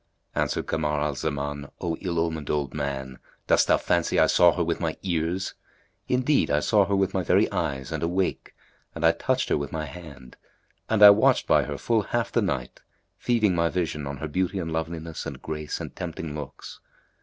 Answered 0.33 0.65
Kamar 0.65 0.99
al 0.99 1.13
Zaman, 1.13 1.69
"O 1.79 1.95
ill 1.97 2.17
omened 2.19 2.49
old 2.49 2.73
man, 2.73 3.19
dost 3.45 3.67
thou 3.67 3.77
fancy 3.77 4.17
I 4.17 4.25
saw 4.25 4.51
her 4.53 4.63
with 4.63 4.79
my 4.79 4.97
ears? 5.03 5.53
Indeed, 6.07 6.49
I 6.49 6.59
saw 6.59 6.85
her 6.87 6.95
with 6.95 7.13
my 7.13 7.21
very 7.21 7.47
eyes 7.51 7.91
and 7.91 8.01
awake, 8.01 8.55
and 8.95 9.05
I 9.05 9.11
touched 9.11 9.49
her 9.49 9.57
with 9.59 9.71
my 9.71 9.85
hand, 9.85 10.37
and 10.89 11.03
I 11.03 11.11
watched 11.11 11.45
by 11.45 11.65
her 11.65 11.77
full 11.77 12.01
half 12.01 12.31
the 12.31 12.41
night, 12.41 12.81
feeding 13.19 13.53
my 13.53 13.69
vision 13.69 14.07
on 14.07 14.17
her 14.17 14.27
beauty 14.27 14.57
and 14.57 14.73
loveliness 14.73 15.27
and 15.27 15.39
grace 15.39 15.79
and 15.79 15.95
tempting 15.95 16.33
looks. 16.33 16.79